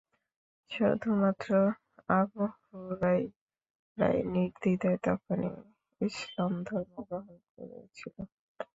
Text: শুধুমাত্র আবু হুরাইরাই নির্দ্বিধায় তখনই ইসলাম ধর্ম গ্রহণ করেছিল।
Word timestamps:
শুধুমাত্র 0.71 1.49
আবু 2.11 2.43
হুরাইরাই 2.57 4.17
নির্দ্বিধায় 4.33 4.99
তখনই 5.05 5.51
ইসলাম 6.01 6.53
ধর্ম 6.67 6.93
গ্রহণ 7.07 7.37
করেছিল। 7.51 8.15